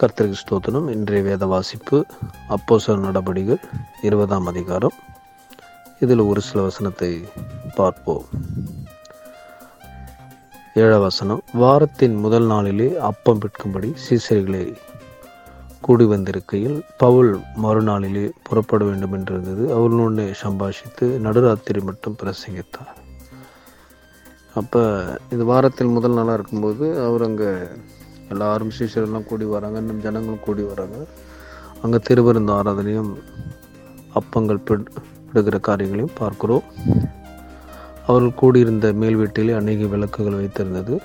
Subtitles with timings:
[0.00, 0.86] கர்த்தருக்கு ஸ்தோத்திரம்.
[0.92, 1.96] இன்றைய வேத வாசிப்பு
[2.54, 3.58] அப்போஸ்தலர் நடபடிகள்
[4.08, 4.94] இருபதாம் அதிகாரம்.
[6.04, 7.10] இதில் ஒரு சில வசனத்தை
[7.78, 8.24] பார்ப்போம்.
[10.82, 14.64] ஏழாம் வசனம் வாரத்தின் முதல் நாளிலே அப்பம் விற்கும்படி சீசர்களை
[15.86, 17.32] கூடி வந்திருக்கையில் பவுல்
[17.66, 19.62] மறுநாளிலே புறப்பட வேண்டும் என்றிருந்தது.
[19.76, 22.98] அவர்களுடனே சம்பாஷித்து நடுராத்திரி மட்டும் பிரசங்கித்தார்.
[24.60, 24.82] அப்போ
[25.34, 27.50] இது வாரத்தில் முதல் நாளாக இருக்கும்போது அவர் அங்கே
[28.30, 30.96] எல்லாரும் சீஷரெல்லாம் கூடி வராங்க இன்னும் ஜனங்களும் கூடி வராங்க.
[31.82, 33.12] அங்கே திருவிருந்த ஆராதனையும்
[34.14, 34.86] அப்பங்கள் பிட்-
[35.26, 36.62] பிடுகிற காரியங்களையும் பார்க்கிறோம்.
[38.06, 40.98] அவர்கள் கூடியிருந்த மேல் வீட்டிலே அநேக விளக்குகள் வைத்திருந்தது.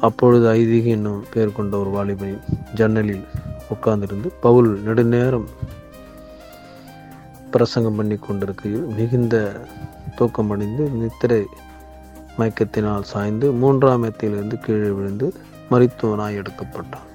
[0.00, 2.40] அப்பொழுது ஐதீக என்னும் பெயர் கொண்ட ஒரு வாலிபன்
[2.74, 3.24] ஜன்னலில்
[3.74, 5.46] உட்கார்ந்திருந்து பவுல் நெடுநேரம்
[7.50, 9.60] பிரசங்கம் பண்ணி கொண்டிருக்கையில் மிகுந்த
[10.18, 11.46] தூக்கமடைந்து நித்திரை
[12.38, 15.34] மயக்கத்தினால் சாய்ந்து மூன்றாம் எத்திலிருந்து கீழே விழுந்து
[15.70, 17.06] மருத்துவனாய் எடுக்கப்பட்டான்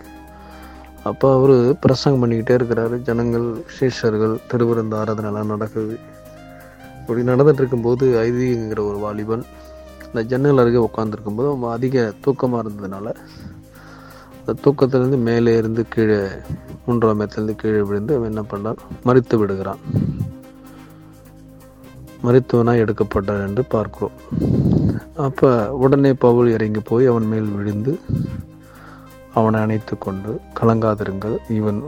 [1.10, 2.96] அப்போ அவர் பிரசங்கம் பண்ணிக்கிட்டே இருக்கிறாரு.
[3.08, 5.96] ஜனங்கள் விசேஷர்கள் திருவிருந்த ஆராதனைலாம் நடக்குது.
[7.00, 9.44] இப்படி நடந்துட்டு இருக்கும்போது ஐதிங்கிற ஒரு வாலிபன்
[10.08, 13.08] இந்த ஜன்னல் அருகே உட்காந்துருக்கும்போது அவன் அதிக தூக்கமாக இருந்ததுனால
[14.40, 16.20] அந்த தூக்கத்திலேருந்து மேலே இருந்து கீழே
[16.86, 18.82] மூன்றாம் இடத்துலேருந்து கீழே விழுந்து அவன் என்ன பண்ணான்?
[19.06, 19.82] மறித்து விடுகிறான்.
[22.26, 24.16] மருத்துவனாய் எடுக்கப்பட்டான் என்று பார்க்கிறோம்.
[25.28, 25.50] அப்போ
[25.84, 27.94] உடனே பவுல் இறங்கி போய் அவன் மேல் விழுந்து
[29.36, 31.38] அவனை அணைத்து கொண்டு கலங்காதிருங்கள்.
[31.60, 31.80] இவன்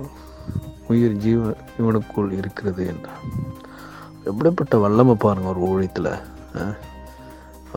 [0.87, 3.23] உயிர் ஜீவ இவனுக்குள் இருக்கிறது என்றான்.
[4.23, 6.11] எப்படிப்பட்ட வல்லமை பாருங்கள் ஒரு ஊழியத்தில்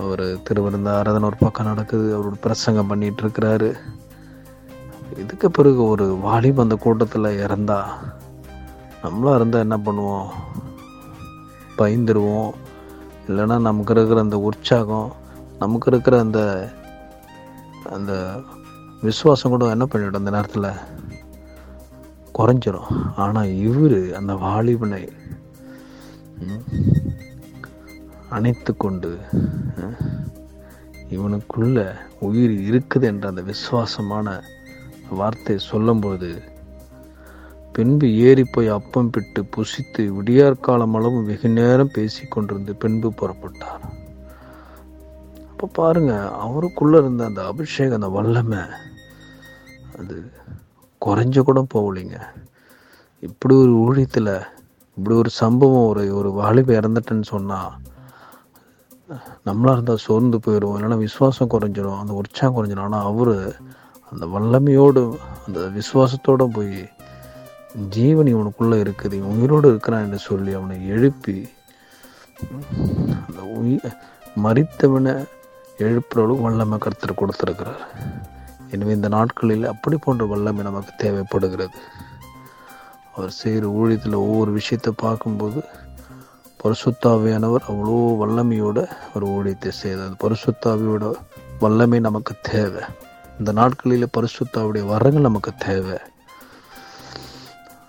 [0.01, 3.71] அவர் திருவிருந்த ஆராதனை ஒரு பக்கம் நடக்குது அவரோட பிரசங்கம் பண்ணிட்டு இருக்கிறாரு.
[5.23, 7.79] இதுக்கு பிறகு ஒரு வாலிப அந்த கூட்டத்தில் இறந்தா
[9.03, 10.29] நம்மளாக இருந்தால் என்ன பண்ணுவோம்?
[11.79, 12.53] பயந்துருவோம்.
[13.29, 15.11] இல்லைன்னா நமக்கு இருக்கிற அந்த உற்சாகம்
[15.59, 16.41] நமக்கு இருக்கிற அந்த
[17.97, 18.13] அந்த
[19.07, 20.71] விசுவாசம் கூட என்ன பண்ணிடும் அந்த நேரத்தில்?
[22.39, 22.91] குறைஞ்சிரும்.
[23.23, 25.03] ஆனால் இவர் அந்த வாலிபனை
[28.37, 29.11] அணைத்து கொண்டு
[31.17, 31.79] இவனுக்குள்ள
[32.27, 34.27] உயிர் இருக்குது என்ற அந்த விசுவாசமான
[35.21, 36.29] வார்த்தையை சொல்லும்போது
[37.75, 43.85] பின்பு ஏறி போய் அப்பம் பிட்டு புசித்து விடியார்காலம் அளவும் வெகு நேரம் பேசி கொண்டிருந்து பின்பு புறப்பட்டார்.
[45.61, 48.61] அப்போ பாருங்கள் அவருக்குள்ளே இருந்த அந்த அபிஷேகம் அந்த வல்லமை
[49.99, 50.15] அது
[51.03, 52.19] குறைஞ்ச கூட போகலைங்க.
[53.27, 54.31] இப்படி ஒரு ஊழியத்தில்
[54.97, 57.75] இப்படி ஒரு சம்பவம் ஒரு ஒரு வாலிப இறந்துட்டேன்னு சொன்னால்
[59.49, 62.87] நம்மளாக இருந்தால் சோர்ந்து போயிடும் இல்லைன்னா விசுவாசம் குறைஞ்சிரும் அந்த உற்சாகம் குறைஞ்சிரும்.
[62.89, 63.35] ஆனால் அவர்
[64.13, 65.03] அந்த வல்லமையோடு
[65.47, 66.73] அந்த விசுவாசத்தோடு போய்
[67.97, 71.37] ஜீவன் இவனுக்குள்ளே இருக்குது இவன் உயிரோடு இருக்கிறான் என்று சொல்லி அவனை எழுப்பி
[73.27, 73.93] அந்த உயிர்
[74.47, 75.15] மறித்தவனை
[75.87, 77.83] எழுப்புறவளுக்கு வல்லமை கருத்தர் கொடுத்துருக்கிறார்.
[78.75, 81.79] எனவே இந்த நாட்களில் அப்படி போன்ற வல்லமை நமக்கு தேவைப்படுகிறது.
[83.15, 85.61] அவர் செய்கிற ஊழியத்தில் ஒவ்வொரு விஷயத்தை பார்க்கும்போது
[86.63, 88.79] பரிசுத்தாவியானவர் அவ்வளோ வல்லமையோட
[89.15, 90.21] ஒரு ஊழியத்தை செய்தார்.
[90.25, 91.05] பரிசுத்தாவியோட
[91.63, 92.83] வல்லமை நமக்கு தேவை.
[93.39, 95.99] இந்த நாட்களில் பரிசுத்தாவுடைய வரங்கள் நமக்கு தேவை.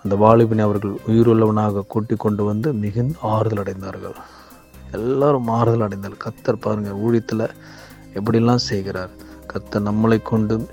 [0.04, 4.16] அந்த வாலிபனை அவர்கள் உயிருள்ளவனாக கூட்டி கொண்டு வந்து மிகுந்த ஆறுதல் அடைந்தார்கள்.
[4.92, 7.50] எல்லாரும் மாறுதல் அடைந்தால் கத்தர் பாருங்கள் ஊழியத்தில்
[8.14, 9.10] எப்படிலாம் செய்கிறார்.
[9.52, 10.68] கத்தர் நம்மளை கொண்டு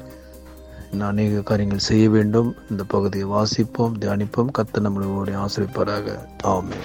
[0.91, 2.55] இன்னும் அநேக காரியங்கள் செய்ய வேண்டும்.
[2.69, 4.53] இந்த பகுதியை வாசிப்போம் தியானிப்போம்.
[4.57, 6.19] கத்தர் நம்மளுடைய ஆசிரியப்பாராக.
[6.43, 6.79] ஆமே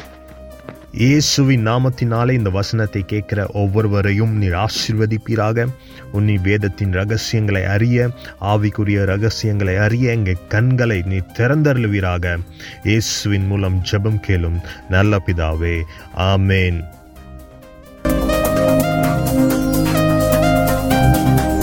[0.96, 5.66] இயேசுவின் நாமத்தினாலே இந்த வசனத்தை கேட்கிற ஒவ்வொருவரையும் நீர் ஆசிர்வதிப்பீராக.
[6.12, 8.08] உன்னி வேதத்தின் ரகசியங்களை அறிய
[8.40, 12.36] ஆவிக்குரிய ரகசியங்களை அறிய எங்கள் கண்களை நீ திறந்தருளுவீராக.
[12.82, 15.82] இயேசுவின் மூலம் ஜெபம் கேளும் நல்ல பிதாவே.
[16.16, 16.80] ஆமேன்.